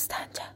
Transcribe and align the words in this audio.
səsləncə. 0.00 0.46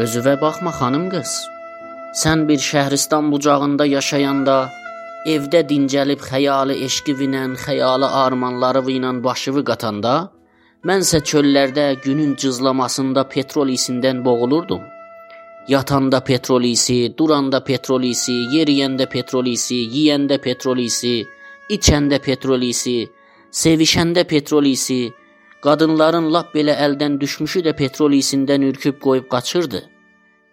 Özüvə 0.00 0.36
baxma 0.40 0.70
xanım 0.78 1.08
qız. 1.12 1.32
Sən 2.20 2.46
bir 2.48 2.60
şəhristan 2.70 3.30
bucağında 3.32 3.84
yaşayanda 3.86 4.58
evdə 5.34 5.60
dincəlib 5.70 6.22
xəyalı 6.30 6.76
eşqivinən, 6.86 7.56
xəyalı 7.64 8.08
armanları 8.22 8.82
ilə 8.96 9.10
başını 9.26 9.62
qatanda, 9.70 10.14
mənsə 10.88 11.20
çöllərdə 11.30 11.86
günün 12.06 12.36
cızlamasında 12.40 13.28
petrol 13.34 13.68
isindən 13.76 14.24
boğulurdum. 14.24 14.99
Yatanda 15.70 16.18
petrol 16.24 16.64
isi, 16.64 17.14
duranda 17.18 17.60
petrol 17.62 18.02
isi, 18.02 18.32
yeriyəndə 18.54 19.06
petrol 19.06 19.46
isi, 19.46 19.76
yeyəndə 19.94 20.40
petrol 20.42 20.80
isi, 20.82 21.12
içəndə 21.70 22.18
petrol 22.24 22.64
isi, 22.66 22.94
sevişəndə 23.54 24.24
petrol 24.32 24.66
isi, 24.66 25.12
qadınların 25.62 26.26
lap 26.34 26.48
belə 26.56 26.74
əldən 26.86 27.20
düşmüşü 27.22 27.62
də 27.66 27.76
petrol 27.78 28.16
isindən 28.18 28.64
ürküb 28.66 28.98
qoyub 29.04 29.28
qaçırdı. 29.30 29.80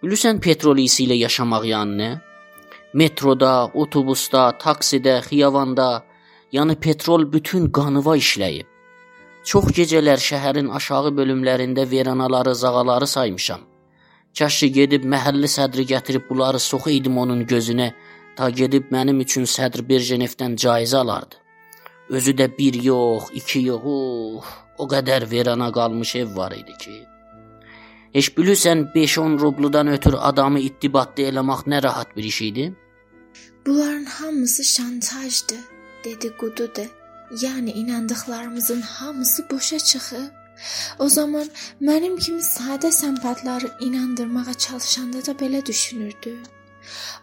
Bilirsən 0.04 0.38
petrol 0.46 0.78
isi 0.84 1.08
ilə 1.08 1.18
yaşamaq 1.24 1.66
yəni 1.72 1.98
nə? 2.02 2.10
Metroda, 3.02 3.54
otobusda, 3.74 4.44
taksidə, 4.62 5.16
xiyabanda, 5.30 5.88
yəni 6.54 6.76
petrol 6.86 7.26
bütün 7.34 7.72
qanıva 7.80 8.14
işləyib. 8.22 8.70
Çox 9.50 9.74
gecələr 9.80 10.22
şəhərin 10.22 10.70
aşağı 10.78 11.16
bölümlərində 11.18 11.88
veranaları, 11.90 12.54
zağaları 12.56 13.08
saymışam. 13.08 13.66
Kaşı 14.38 14.68
gedib 14.78 15.06
məhəlli 15.14 15.48
sədri 15.50 15.84
gətirib 15.92 16.28
bunları 16.30 16.60
soxaydım 16.62 17.18
onun 17.18 17.40
gözünə, 17.52 17.88
ta 18.38 18.50
gedib 18.60 18.92
mənim 18.94 19.24
üçün 19.24 19.48
sədr 19.50 19.82
Berjenevdən 19.90 20.58
caizə 20.64 21.00
alardı. 21.00 21.40
Özü 22.10 22.34
də 22.40 22.48
bir 22.58 22.78
yox, 22.84 23.32
iki 23.40 23.64
yox, 23.66 23.88
uf, 23.94 24.52
o 24.78 24.86
qədər 24.94 25.26
verana 25.32 25.72
qalmış 25.78 26.16
ev 26.22 26.36
var 26.38 26.54
idi 26.60 26.78
ki. 26.84 26.96
Heç 28.14 28.30
bilirsən 28.38 28.86
5-10 28.94 29.40
rubludan 29.40 29.88
ötür 29.96 30.16
adamı 30.30 30.60
ittibatlı 30.70 31.30
eləmək 31.32 31.66
nə 31.74 31.84
rahat 31.84 32.16
bir 32.18 32.24
iş 32.24 32.42
idi? 32.42 32.66
Bunların 33.66 34.06
hamısı 34.06 34.64
şantajdır, 34.64 35.64
dedi 36.06 36.38
Qudude. 36.38 36.90
Yəni 37.44 37.72
inandıqlarımızın 37.72 38.82
hamısı 38.82 39.50
boşa 39.52 39.80
çıxıb. 39.80 40.47
O 41.00 41.10
zaman 41.10 41.48
mənim 41.82 42.18
kimi 42.18 42.42
sadə 42.42 42.92
səmpatları 42.92 43.70
inandırmağa 43.80 44.54
çalışanda 44.54 45.26
da 45.26 45.32
belə 45.32 45.66
düşünürdü. 45.66 46.34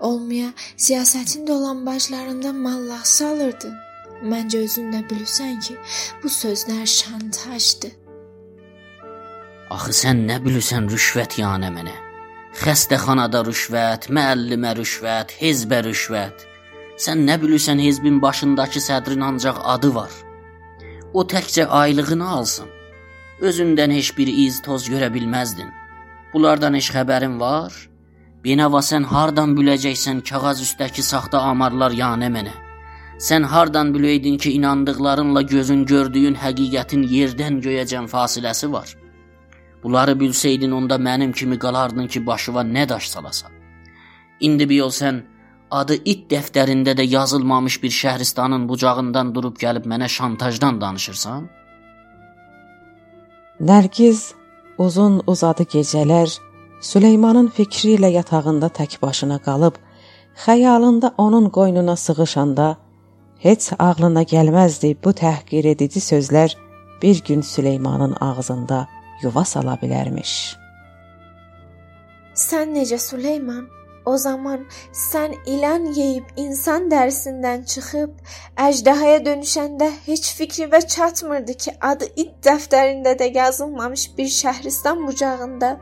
Olmaya 0.00 0.52
siyasətin 0.77 1.46
dolanbaclarında 1.46 2.52
mallah 2.52 3.05
salırdı. 3.05 3.72
Məncə 4.22 4.64
özün 4.64 4.92
də 4.94 5.02
bilirsən 5.10 5.60
ki, 5.60 5.77
bu 6.22 6.28
sözlər 6.28 6.86
şantajdır. 6.86 7.92
Axı 9.74 9.94
sən 10.00 10.24
nə 10.28 10.38
bilirsən 10.44 10.86
rüşvət 10.92 11.38
yəni 11.42 11.70
mənə? 11.77 11.96
Xəstəxanada 12.60 13.40
rüşvət, 13.48 14.06
müəllimə 14.16 14.77
rüşvət, 14.78 15.34
hizbə 15.40 15.80
rüşvət. 15.88 16.46
Sən 17.05 17.24
nə 17.28 17.40
bilirsən 17.42 17.82
hizbin 17.82 18.20
başındakı 18.22 18.80
sədrin 18.80 19.24
ancaq 19.28 19.58
adı 19.74 19.94
var. 19.94 20.12
O 21.12 21.24
təkcə 21.34 21.66
aylığını 21.66 22.28
alsın 22.30 22.73
özündən 23.40 23.92
heç 23.94 24.16
bir 24.18 24.28
iz 24.28 24.62
toz 24.62 24.88
görə 24.90 25.10
bilməzdin. 25.14 25.70
Bunlardan 26.32 26.74
heç 26.74 26.90
xəbərin 26.94 27.38
var? 27.40 27.72
Binava 28.44 28.82
sən 28.82 29.04
hardan 29.08 29.54
biləcəksən 29.56 30.20
kağız 30.28 30.62
üstəki 30.66 31.02
saxta 31.02 31.40
amarlar 31.50 31.94
yanə 31.96 32.28
mənə? 32.36 32.55
Sən 33.18 33.46
hardan 33.52 33.94
biləydin 33.94 34.36
ki, 34.38 34.52
inandıqlarınla 34.58 35.42
gözün 35.42 35.84
gördüyün 35.92 36.34
həqiqətin 36.34 37.06
yerdən 37.08 37.60
göyəcən 37.64 38.11
fasiləsi 38.14 38.73
var? 38.73 38.96
Bunları 39.83 40.12
bilsəydin 40.20 40.70
onda 40.70 40.96
mənim 41.08 41.33
kimi 41.33 41.58
qalardın 41.58 42.06
ki, 42.06 42.27
başıva 42.27 42.61
nə 42.77 42.89
daş 42.89 43.08
salasan. 43.08 43.52
İndi 44.40 44.68
bir 44.68 44.77
yol 44.77 44.90
sən 44.90 45.23
adı 45.70 46.00
it 46.05 46.30
dəftərində 46.33 46.92
də 46.98 47.06
yazılmamış 47.17 47.83
bir 47.83 47.90
şəhristanın 48.02 48.68
bucağından 48.68 49.34
durub 49.34 49.56
gəlib 49.56 49.86
mənə 49.92 50.08
şantajdan 50.08 50.80
danışırsan? 50.80 51.64
Nərgiz 53.61 54.35
uzun 54.79 55.20
uzadı 55.27 55.63
gecələr 55.63 56.31
Süleymanın 56.83 57.47
fikri 57.55 57.92
ilə 57.95 58.11
yatağında 58.11 58.67
tək 58.67 58.97
başına 59.03 59.39
qalıb, 59.39 59.77
xəyalında 60.45 61.13
onun 61.19 61.47
qoynuna 61.51 61.95
sığışanda 61.97 62.77
heç 63.39 63.70
ağlına 63.79 64.23
gəlməzdi 64.27 64.97
bu 65.05 65.15
təhqir 65.15 65.69
edici 65.70 66.01
sözlər 66.03 66.57
bir 67.03 67.23
gün 67.25 67.41
Süleymanın 67.41 68.17
ağzında 68.20 68.89
yuva 69.23 69.45
sala 69.45 69.79
bilərmiş. 69.83 70.59
Sən 72.35 72.75
necə 72.75 72.98
Süleyman? 72.98 73.69
O 74.07 74.17
zaman 74.19 74.67
sən 74.92 75.37
ilan 75.47 75.87
yeyib 75.98 76.27
insan 76.37 76.91
dərisindən 76.92 77.65
çıxıb 77.73 78.11
əjdahaya 78.67 79.23
dönüşəndə 79.29 79.89
heç 80.07 80.33
fikrinə 80.39 80.81
çatmırdı 80.97 81.55
ki, 81.55 81.73
adı 81.81 82.11
it 82.17 82.35
dəftərində 82.45 83.17
də 83.20 83.31
yazılmamış 83.37 84.11
bir 84.19 84.29
şəhristan 84.41 85.07
bucağında 85.07 85.79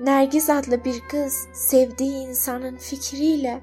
Nərgiz 0.00 0.52
adlı 0.52 0.84
bir 0.84 1.00
qız 1.08 1.34
sevdiyi 1.52 2.22
insanın 2.28 2.76
fikri 2.80 3.26
ilə 3.36 3.58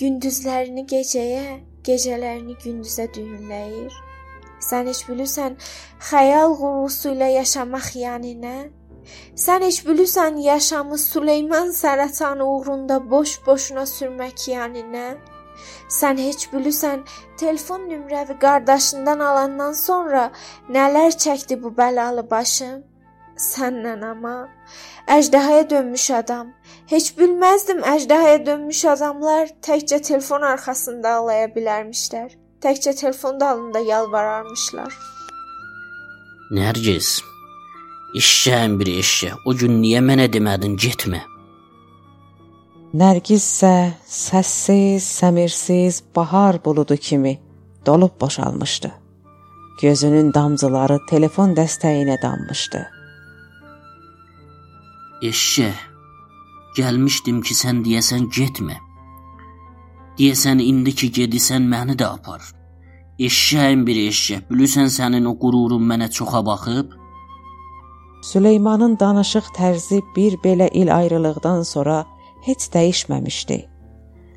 gündüzlərini 0.00 0.84
gecəyə, 0.90 1.60
gecələrini 1.88 2.56
gündüzə 2.64 3.06
düyünləyir. 3.14 3.94
Sən 4.68 4.90
heç 4.92 5.00
bilirsən 5.08 5.56
xəyal 6.10 6.52
qurusu 6.60 7.14
ilə 7.14 7.30
yaşamaq 7.38 7.88
yəni 8.02 8.34
nə? 8.42 8.56
Sən 9.44 9.62
heç 9.62 9.80
bilirsən 9.86 10.38
yaşamı 10.42 10.98
Süleyman 10.98 11.68
sərətanı 11.80 12.44
uğrunda 12.54 12.98
boş-boşuna 13.10 13.86
sürmək 13.86 14.48
yəni 14.52 14.84
nə? 14.94 15.08
Sən 15.98 16.18
heç 16.20 16.48
bilirsən 16.52 17.04
telefon 17.40 17.88
nömrəvi 17.90 18.38
qardaşından 18.44 19.24
alandan 19.30 19.72
sonra 19.72 20.30
nələr 20.76 21.16
çəkdi 21.24 21.62
bu 21.62 21.72
bəlalı 21.80 22.30
başım? 22.30 22.82
Səndən 23.38 24.02
amma 24.10 24.36
əjdahaya 25.16 25.70
dönmüş 25.70 26.10
adam. 26.20 26.50
Heç 26.92 27.12
bilməzdim 27.18 27.84
əjdahaya 27.94 28.40
dönmüş 28.46 28.84
adamlar 28.94 29.54
təkcə 29.68 30.00
telefon 30.10 30.42
arxasında 30.52 31.14
alaya 31.20 31.46
bilərmişlər. 31.54 32.34
Təkcə 32.64 32.94
telefon 33.00 33.40
dalında 33.40 33.80
yalvararmışlar. 33.92 34.98
Nərgiz, 36.50 37.20
İşşəyin 38.14 38.78
bir 38.80 38.88
eşşə. 38.88 39.34
O 39.44 39.52
gün 39.52 39.82
niyə 39.82 40.00
mənə 40.00 40.30
demədin 40.32 40.78
getmə? 40.80 41.20
Nərgiz 42.96 43.44
isə 43.44 43.72
səssiz, 44.08 45.04
səmirsiz 45.04 46.00
bahar 46.16 46.56
buludu 46.64 46.96
kimi 46.96 47.34
dolub 47.86 48.20
boşalmışdı. 48.20 48.90
Gözünün 49.82 50.32
damcıları 50.34 50.98
telefon 51.10 51.52
dəstəyinə 51.58 52.16
dammışdı. 52.22 52.80
Eşşə, 55.28 55.68
gəlmişdim 56.78 57.42
ki, 57.44 57.54
sən 57.60 57.82
deyəsən 57.84 58.30
getmə. 58.32 58.78
Deyəsən 60.16 60.62
indi 60.64 60.94
ki 60.96 61.10
gedisən 61.18 61.68
məni 61.68 61.98
də 62.00 62.08
apar. 62.08 62.40
Eşşəyin 63.20 63.84
bir 63.86 64.00
eşşə. 64.08 64.40
Bilirsən 64.48 64.88
sənin 64.96 65.28
o 65.28 65.36
qürurun 65.42 65.84
mənə 65.92 66.08
çoxa 66.10 66.40
baxıb? 66.46 66.97
Süleymanın 68.22 68.96
danışıq 69.00 69.52
tərzi 69.54 70.00
bir 70.16 70.36
belə 70.42 70.68
il 70.72 70.90
ayrılıqdan 70.96 71.62
sonra 71.62 72.04
heç 72.46 72.66
dəyişməmişdi. 72.74 73.58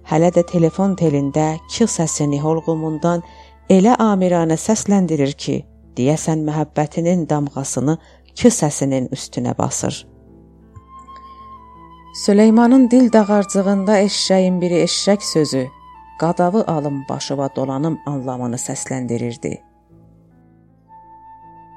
Hələ 0.09 0.29
də 0.35 0.43
telefon 0.51 0.93
telində 0.95 1.55
ki 1.69 1.87
səsini 1.89 2.39
holqumundan 2.41 3.23
elə 3.69 3.95
amiranə 3.97 4.57
səsləndirir 4.57 5.33
ki, 5.33 5.57
deyəsən 5.97 6.45
məhəbbətinin 6.47 7.27
damğasını 7.29 7.97
ki 8.35 8.53
səsinin 8.53 9.09
üstünə 9.15 9.57
basır. 9.57 10.05
Süleymanın 12.25 12.89
dil 12.91 13.11
dağarcığında 13.13 14.01
eşşəyin 14.05 14.61
biri 14.61 14.83
eşşək 14.85 15.21
sözü 15.33 15.67
qadavı 16.19 16.63
alım 16.67 17.03
başıva 17.09 17.49
dolanım 17.55 17.99
anlamını 18.05 18.55
səsləndirirdi. 18.55 19.70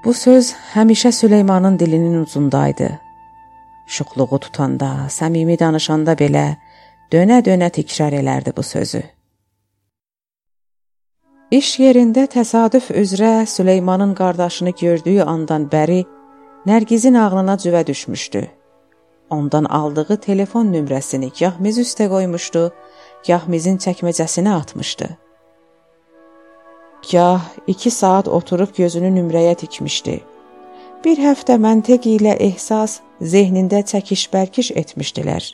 Bu 0.04 0.12
söz 0.14 0.52
həmişə 0.74 1.12
Süleymanın 1.12 1.78
dilinin 1.78 2.22
ucundaydı. 2.22 3.00
Şuxluğu 3.86 4.38
tutanda, 4.38 4.90
səmimi 5.08 5.56
danışanda 5.60 6.12
belə 6.12 6.44
dönə-dönə 7.12 7.70
təkrar 7.72 8.12
elərdi 8.12 8.52
bu 8.56 8.62
sözü. 8.62 9.00
İş 11.50 11.70
yerində 11.80 12.26
təsadüf 12.36 12.90
üzrə 12.90 13.46
Süleymanın 13.46 14.14
qardaşını 14.14 14.70
gördüyü 14.80 15.22
andan 15.22 15.68
bəri 15.72 16.04
Nərgizin 16.66 17.18
ağlına 17.18 17.54
cüvə 17.54 17.86
düşmüşdü. 17.86 18.46
Ondan 19.30 19.64
aldığı 19.64 20.16
telefon 20.16 20.72
nömrəsini 20.74 21.32
gah 21.40 21.60
miz 21.60 21.78
üstə 21.78 22.08
qoymuşdu, 22.08 22.70
gah 23.26 23.48
mizin 23.48 23.76
çəkməcəsinə 23.76 24.52
atmışdı. 24.60 25.23
Gah 27.12 27.42
2 27.66 27.90
saat 27.90 28.28
oturub 28.28 28.76
gözünü 28.76 29.10
nömrəyə 29.18 29.54
tikmişdi. 29.60 30.14
Bir 31.04 31.18
həftə 31.20 31.58
məntiq 31.60 32.06
ilə 32.16 32.36
ehsas 32.40 33.00
zehnində 33.20 33.82
çəkiş-bərkiş 33.90 34.70
etmişdilər. 34.80 35.50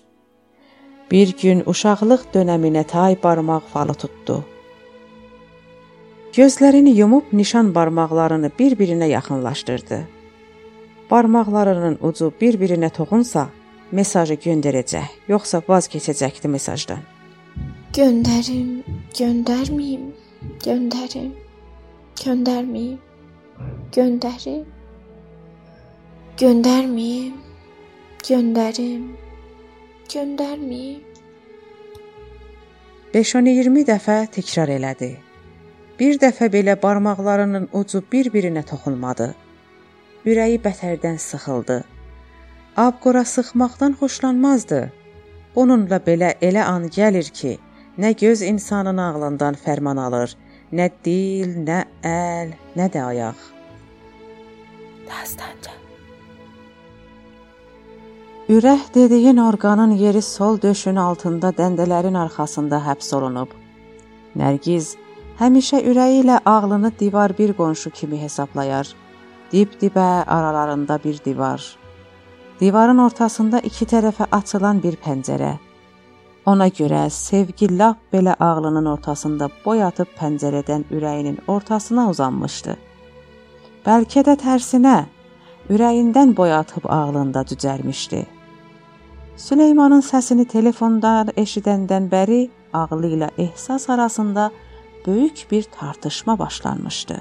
Bir 1.11 1.33
gün 1.43 1.65
uşaqlıq 1.67 2.29
dönəminə 2.35 2.85
tay 2.87 3.17
barmaq 3.23 3.67
falı 3.73 3.95
tutdu. 3.95 4.45
Gözlərini 6.33 6.95
yumub 7.01 7.33
nişan 7.33 7.75
barmaqlarını 7.75 8.53
bir-birinə 8.59 9.09
yaxınlaşdırdı. 9.11 9.99
Barmaqlarının 11.11 11.99
ucu 12.03 12.31
bir-birinə 12.41 12.93
toxunsa, 12.95 13.49
mesajı 13.91 14.39
göndərəcək, 14.47 15.09
yoxsa 15.29 15.63
vaz 15.69 15.91
keçəcəkdi 15.91 16.49
mesajdan. 16.55 17.03
Göndərim, 17.97 18.85
göndərməyim, 19.19 20.13
göndərim, 20.41 21.33
göndərməyim, 22.17 22.99
göndərim, 23.93 24.65
göndərməyim, 26.41 27.35
göndərim, 28.29 29.03
göndərməyim. 30.15 31.03
5-20 33.13 33.85
dəfə 33.91 34.17
təkrar 34.33 34.73
elədi. 34.79 35.11
Bir 36.01 36.17
dəfə 36.23 36.49
belə 36.49 36.79
barmaqlarının 36.81 37.69
ucu 37.77 38.01
bir-birinə 38.13 38.63
toxunmadı. 38.65 39.33
Ürəyi 40.25 40.61
bətərdən 40.65 41.19
sıxıldı. 41.21 41.83
Abqora 42.77 43.25
sıxmaqdan 43.29 43.99
xoşlanmazdı. 44.01 44.81
Bununla 45.55 45.99
belə 46.07 46.37
elə 46.41 46.65
an 46.65 46.87
gəlir 46.89 47.29
ki, 47.35 47.59
nə 48.01 48.15
göz 48.17 48.43
insanın 48.43 48.97
ağlından 48.97 49.59
fərman 49.65 50.01
alır, 50.01 50.33
nə 50.73 50.89
dil, 51.05 51.53
nə 51.67 51.83
əl, 52.07 52.55
nə 52.79 52.87
də 52.95 53.05
ayaq. 53.11 53.45
Dastanca. 55.11 55.77
Ürək 58.51 58.89
dediyin 58.95 59.37
orqanın 59.37 59.93
yeri 60.01 60.23
sol 60.23 60.59
döşün 60.63 60.97
altında 60.97 61.53
dəndələrin 61.61 62.17
arxasında 62.19 62.81
həbs 62.89 63.13
olunub. 63.19 63.53
Nərgiz 64.37 64.97
Həmişə 65.41 65.79
ürəyi 65.89 66.19
ilə 66.21 66.35
ağlını 66.45 66.91
divar 67.01 67.33
bir 67.39 67.55
qonşu 67.57 67.91
kimi 67.97 68.19
hesablayar. 68.21 68.91
Dib-dibə 69.53 70.25
aralarında 70.27 70.99
bir 71.05 71.21
divar. 71.25 71.63
Divarın 72.61 72.99
ortasında 73.07 73.61
iki 73.65 73.87
tərəfə 73.89 74.27
açılan 74.39 74.83
bir 74.83 74.99
pəncərə. 75.01 75.55
Ona 76.47 76.69
görə 76.73 77.03
sevgi 77.13 77.69
lap 77.79 77.99
belə 78.13 78.35
ağlının 78.41 78.87
ortasında 78.95 79.51
boy 79.65 79.83
atıb 79.85 80.09
pəncərədən 80.19 80.87
ürəyinin 80.91 81.39
ortasına 81.49 82.09
uzanmışdı. 82.11 82.77
Bəlkə 83.85 84.25
də 84.25 84.37
tərsinə, 84.41 84.97
ürəyindən 85.69 86.33
boy 86.37 86.53
atıb 86.53 86.89
ağlında 86.89 87.45
cücərmişdi. 87.51 88.23
Süleymanın 89.37 90.01
səsini 90.05 90.47
telefondan 90.49 91.33
eşidəndən 91.37 92.09
bəri 92.13 92.41
ağlı 92.73 93.13
ilə 93.17 93.29
ehsas 93.39 93.91
arasında 93.91 94.51
böyük 95.07 95.47
bir 95.51 95.69
tartışma 95.77 96.39
başlanmışdı. 96.39 97.21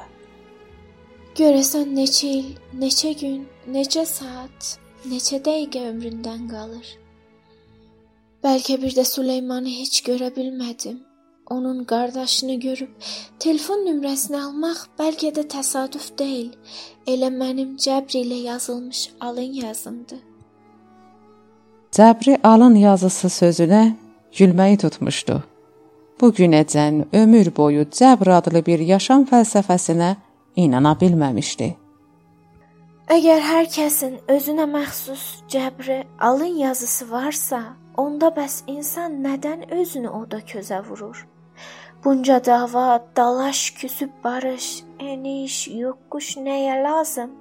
Görəsən 1.36 1.94
neçə 1.96 2.32
il, 2.40 2.50
neçə 2.80 3.14
gün, 3.20 3.46
neçə 3.72 4.06
saat, 4.06 4.74
neçə 5.08 5.40
dəqiqə 5.44 5.86
ömründən 5.92 6.50
qalır? 6.52 6.88
Bəlkə 8.44 8.80
bir 8.82 8.96
də 8.96 9.06
Süleymanı 9.06 9.74
heç 9.82 10.02
görə 10.08 10.30
bilmədim. 10.36 11.00
Onun 11.50 11.84
qardaşını 11.84 12.56
görüb 12.62 12.90
telefon 13.40 13.86
nömrəsini 13.88 14.38
almaq 14.40 14.86
bəlkə 15.00 15.34
də 15.36 15.48
təsadüf 15.54 16.12
deyil. 16.20 16.52
Elə 17.08 17.30
mənim 17.34 17.76
cəbr 17.86 18.22
ilə 18.24 18.42
yazılmış 18.48 19.10
alın 19.20 19.54
yazımdı. 19.66 20.18
Cəbri 21.92 22.40
alın 22.44 22.76
yazısı 22.76 23.28
sözünə 23.28 23.86
gülməyi 24.38 24.78
tutmuşdu 24.78 25.42
bu 26.22 26.30
günəcən 26.36 27.06
ömür 27.14 27.56
boyu 27.58 27.86
cəbr 27.98 28.32
adlı 28.40 28.66
bir 28.66 28.80
yaşam 28.80 29.26
fəlsəfəsinə 29.30 30.16
inana 30.56 30.96
bilməmişdi. 31.02 31.70
Əgər 33.10 33.40
hər 33.42 33.70
kəsin 33.74 34.20
özünə 34.30 34.68
məxsus 34.70 35.24
cəbri, 35.50 36.04
alın 36.20 36.60
yazısı 36.66 37.12
varsa, 37.12 37.62
onda 38.04 38.30
bəs 38.38 38.64
insan 38.68 39.20
nədən 39.26 39.68
özünü 39.80 40.10
oda 40.22 40.40
közə 40.52 40.80
vurur? 40.88 41.26
Bunca 42.04 42.38
dava, 42.46 43.04
dalaş, 43.16 43.72
küsüb 43.80 44.12
barış, 44.24 44.68
eniş, 45.00 45.56
yoxquş 45.68 46.30
nəyə 46.46 46.78
lazım? 46.84 47.34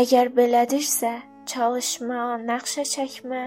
Əgər 0.00 0.30
belədirsə, 0.36 1.12
çalışma, 1.50 2.36
nəqşə 2.50 2.84
çəkmə, 2.92 3.42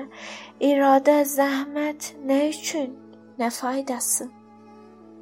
iradə, 0.59 1.21
zəhmət 1.37 2.11
nə 2.27 2.41
üçün? 2.49 2.91
Nə 3.39 3.49
faydası? 3.55 4.27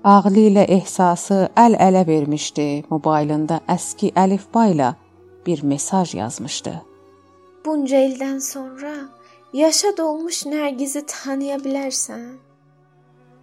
Ağlı 0.04 0.46
ilə 0.50 0.64
ehsası 0.80 1.50
əl-ələ 1.60 2.06
vermişdi. 2.08 2.68
Mobilində 2.90 3.60
əski 3.68 4.14
əlifba 4.16 4.70
ilə 4.74 4.94
bir 5.46 5.64
mesaj 5.64 6.16
yazmışdı. 6.16 6.74
Bunca 7.66 8.00
ildən 8.08 8.40
sonra 8.40 8.94
yaşa 9.54 9.98
dolmuş 9.98 10.46
Nərgizi 10.46 11.04
tanıya 11.07 11.57
bilərsən? 11.57 12.38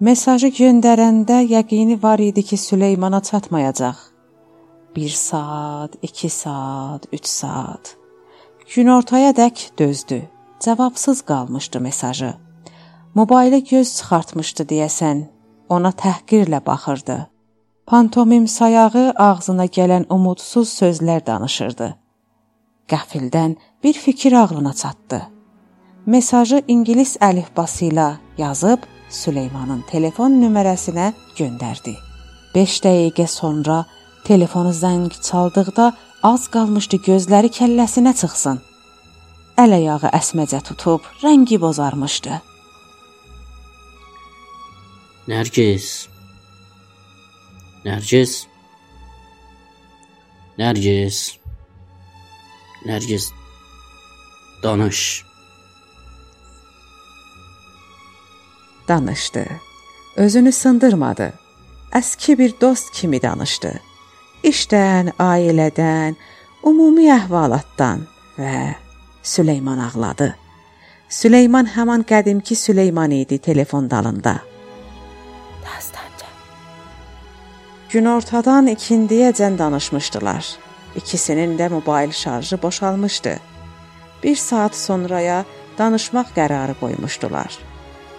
Mesajı 0.01 0.49
göndərəndə 0.53 1.41
yəqini 1.51 2.03
var 2.03 2.21
idi 2.21 2.43
ki, 2.43 2.57
Süleymana 2.57 3.21
çatmayacaq. 3.23 3.97
1 4.97 5.09
saat, 5.09 5.95
2 6.03 6.29
saat, 6.31 7.07
3 7.13 7.27
saat. 7.27 7.97
Günortaya 8.75 9.31
dək 9.31 9.71
dözdü. 9.79 10.23
Cavabsız 10.61 11.23
qalmışdı 11.23 11.81
mesajı. 11.81 12.35
Mobilə 13.17 13.61
göz 13.71 13.97
çıxartmışdı 13.97 14.63
deyəsən. 14.73 15.25
Ona 15.69 15.91
təhqirlə 15.91 16.67
baxırdı. 16.67 17.27
Pantomim 17.87 18.49
sayağı 18.49 19.13
ağzına 19.17 19.67
gələn 19.67 20.05
umudsuz 20.11 20.69
sözlər 20.81 21.27
danışırdı. 21.27 21.95
Qəfildən 22.89 23.57
bir 23.85 23.93
fikir 23.93 24.33
ağlına 24.33 24.73
çatdı. 24.73 25.36
Mesajı 26.07 26.61
ingilis 26.71 27.17
əlifbası 27.19 27.89
ilə 27.89 28.11
yazıb 28.39 28.85
Süleymanın 29.11 29.81
telefon 29.91 30.37
nömrəsinə 30.39 31.09
göndərdi. 31.39 31.97
5 32.55 32.77
dəqiqə 32.85 33.27
sonra 33.27 33.81
telefonu 34.29 34.71
zəng 34.71 35.11
çaldıqda 35.29 35.89
az 36.23 36.47
qalmışdı 36.55 37.01
gözləri 37.09 37.51
kəlləsinə 37.59 38.15
çıxsın. 38.23 38.63
Əl 39.59 39.77
ayağı 39.81 40.15
əsməcə 40.21 40.63
tutub 40.71 41.03
rəngi 41.25 41.59
bozarmışdı. 41.59 42.39
Nərgiz. 45.27 45.91
Nərgiz. 47.85 48.47
Nərgiz. 50.59 51.23
Nərgiz. 52.87 53.33
Danış. 54.63 55.01
Danışdı. 58.89 59.47
Özünü 60.17 60.53
sındırmadı. 60.53 61.33
Əski 61.93 62.39
bir 62.39 62.55
dost 62.61 62.93
kimi 62.93 63.23
danışdı. 63.23 63.73
İşdən, 64.45 65.13
ailədən, 65.19 66.17
ümumi 66.67 67.09
əhvalatdan 67.11 68.07
və 68.39 68.75
Süleyman 69.23 69.79
ağladı. 69.79 70.37
Süleyman 71.09 71.67
həmin 71.77 72.05
qədimki 72.07 72.55
Süleyman 72.55 73.11
idi 73.11 73.39
telefon 73.39 73.91
dalında. 73.91 74.41
Günortadan 77.91 78.67
ikindiyəcən 78.67 79.59
danışmışdılar. 79.59 80.47
İkisinin 80.97 81.59
də 81.59 81.69
mobil 81.71 82.13
şarjı 82.13 82.63
boşalmışdı. 82.63 83.37
Bir 84.23 84.37
saat 84.37 84.75
sonraya 84.77 85.45
danışmaq 85.79 86.35
qərarı 86.37 86.75
qoymuşdular. 86.81 87.59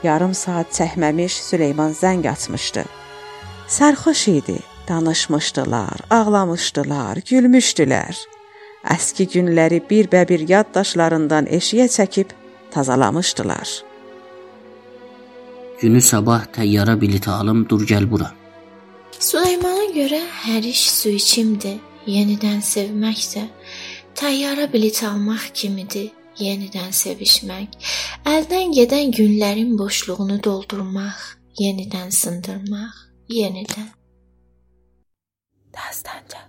Yarım 0.03 0.33
saat 0.33 0.71
çəkməmiş 0.77 1.41
Süleyman 1.49 1.93
zəng 1.97 2.27
açmışdı. 2.29 2.83
Sərxoş 3.67 4.27
idi. 4.37 4.59
Danışmışdılar, 4.87 6.05
ağlamışdılar, 6.09 7.19
gülmüşdülər. 7.27 8.15
Əski 8.87 9.25
günləri 9.33 9.81
bir-bə-bir 9.89 10.45
yaddaşlarından 10.47 11.49
eşiyə 11.57 11.89
çəkib 11.91 12.31
tazalamışdılar. 12.71 13.67
Günü 15.81 16.01
sabah 16.01 16.45
təyyarə 16.55 16.95
bileti 17.01 17.29
alım, 17.29 17.65
dur 17.69 17.83
gəl 17.89 18.07
bura. 18.11 18.31
Süleymana 19.19 19.89
görə 19.97 20.21
hər 20.45 20.63
iş 20.71 20.87
su 20.91 21.11
içimdir. 21.19 21.81
Yenidən 22.07 22.61
sevmək 22.63 23.25
də 23.33 23.43
təyyarə 24.15 24.69
bilet 24.71 25.03
almaq 25.03 25.49
kimidir. 25.53 26.13
Yenidən 26.37 26.91
sevişmək, 26.93 27.71
əldən 28.29 28.73
gedən 28.77 29.13
günlərin 29.15 29.71
boşluğunu 29.79 30.37
doldurmaq, 30.43 31.23
yenidən 31.57 32.11
sındırmaq, 32.13 32.99
yenidən. 33.33 33.87
Dastanca. 35.73 36.43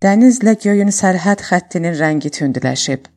Dənizlə 0.00 0.56
göyün 0.62 0.92
sərhəd 1.00 1.44
xəttinin 1.50 1.98
rəngi 2.00 2.32
tündləşib. 2.38 3.10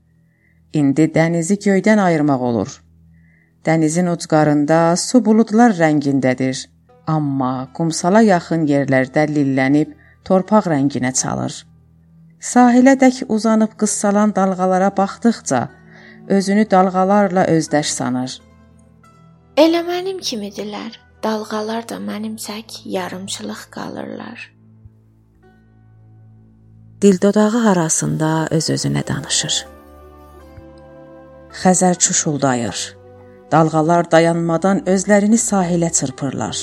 İndi 0.73 1.07
dənizi 1.15 1.55
göydən 1.63 2.03
ayırmaq 2.03 2.43
olur. 2.51 2.75
Dənizin 3.65 4.11
ucqarında 4.11 4.95
su 4.97 5.23
buludlar 5.25 5.71
rəngindədir, 5.79 6.67
amma 7.07 7.53
qumsala 7.75 8.21
yaxın 8.27 8.67
yerlərdə 8.67 9.27
lillənib 9.31 9.95
torpaq 10.27 10.67
rənginə 10.71 11.15
çalır. 11.15 11.68
Sahilə 12.39 12.93
dək 12.95 13.25
uzanıb 13.27 13.73
qıssalan 13.77 14.35
dalğalara 14.35 14.91
baxdıqca 14.97 15.69
özünü 16.27 16.71
dalğalarla 16.71 17.43
özdeş 17.45 17.91
sanır. 17.91 18.39
Elə 19.57 19.81
mənim 19.83 20.21
kimidirlər. 20.23 20.95
Dalğalar 21.23 21.83
da 21.89 21.97
mənim 21.99 22.37
tək 22.39 22.79
yarımçılıq 22.85 23.65
qalırlar. 23.71 24.53
Dil 27.01 27.21
dodağı 27.21 27.71
arasında 27.71 28.47
öz-özünə 28.51 29.03
danışır. 29.07 29.67
Xəzər 31.63 31.97
çuşuldayır. 31.97 32.95
Dalğalar 33.51 34.11
dayanmadan 34.11 34.79
özlərini 34.85 35.39
sahilə 35.41 35.91
çırpırlar. 35.91 36.57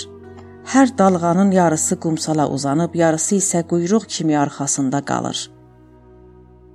Hər 0.72 0.98
dalğanın 0.98 1.50
yarısı 1.50 2.00
qumsala 2.00 2.48
uzanıb, 2.48 2.94
yarısı 2.94 3.34
isə 3.34 3.62
quyruq 3.68 4.08
kimi 4.08 4.38
arxasında 4.38 5.04
qalır. 5.04 5.55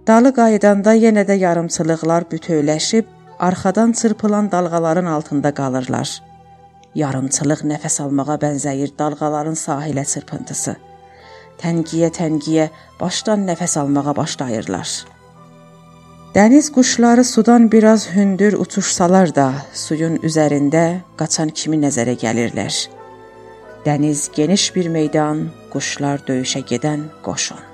Dalı 0.08 0.31
qayıdanda 0.34 0.96
yenə 0.98 1.22
də 1.29 1.36
yarımçılıqlar 1.38 2.24
bütövləşib 2.31 3.05
arxadan 3.39 3.91
çırpılan 3.91 4.51
dalğaların 4.51 5.05
altında 5.05 5.53
qalırlar. 5.53 6.10
Yarımçılıq 6.96 7.62
nəfəs 7.72 8.01
almağa 8.03 8.38
bənzəyir 8.41 8.98
dalğaların 9.00 9.58
sahilə 9.65 10.05
çırpıntısı. 10.13 10.75
Təngiyə-təngiyə 11.62 12.67
başdan 13.00 13.46
nəfəs 13.50 13.79
almağa 13.79 14.15
başlayırlar. 14.17 14.89
Dəniz 16.36 16.72
quşları 16.72 17.24
sudan 17.24 17.72
biraz 17.72 18.10
hündür 18.10 18.53
uçuşsalar 18.53 19.36
da, 19.36 19.53
suyun 19.74 20.15
üzərində 20.27 20.86
qaçan 21.17 21.50
kimi 21.50 21.77
nəzərə 21.77 22.17
gəlirlər. 22.25 22.86
Dəniz 23.86 24.29
geniş 24.36 24.72
bir 24.75 24.88
meydan, 24.89 25.50
quşlar 25.74 26.25
döyüşə 26.27 26.65
gedən 26.72 27.12
qoşun. 27.24 27.71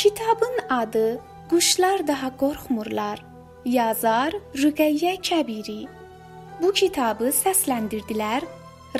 Kitabın 0.00 0.58
adı 0.70 1.20
Quşlar 1.50 2.06
daha 2.06 2.28
qorxmurlar. 2.36 3.18
Yazar 3.64 4.32
Rüqəyyə 4.54 5.14
Kəbiri. 5.28 5.88
Bu 6.62 6.70
kitabı 6.72 7.28
səsləndirdilər 7.38 8.46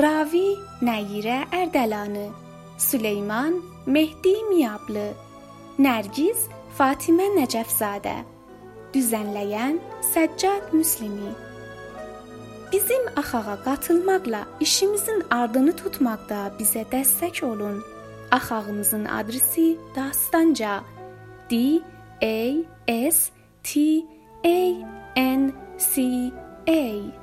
Ravi 0.03 0.51
Nəyirə 0.85 1.39
Ərdəlanı, 1.61 2.27
Süleyman 2.79 3.55
Mehdi 3.87 4.35
Miyablı, 4.51 5.07
Nərgiz 5.79 6.43
Fatimə 6.79 7.31
Nəcəfzadə. 7.39 8.17
Düzənləyən 8.93 9.79
Səccad 10.13 10.75
Müslimi. 10.77 11.33
Bizim 12.73 13.09
axağa 13.17 13.57
qatılmaqla 13.65 14.43
işimizin 14.61 15.25
ardını 15.31 15.73
tutmaqda 15.81 16.43
bizə 16.61 16.85
dəstək 16.93 17.43
olun. 17.53 17.81
Axağımızın 18.31 19.05
adresi 19.05 19.79
Dastanca. 19.97 20.85
D 21.51 21.81
A 22.23 23.11
S 23.11 23.31
T 23.63 23.81
A 24.45 24.87
N 25.17 25.53
C 25.95 26.03
A 26.69 27.21